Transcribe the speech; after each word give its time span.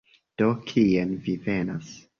De 0.41 0.47
kien 0.71 1.13
vi 1.29 1.37
venas? 1.47 1.97